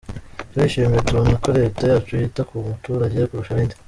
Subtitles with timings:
[0.51, 3.75] Turishimye tubonye ko Leta yacu yita ku muturage kurusha ibindi.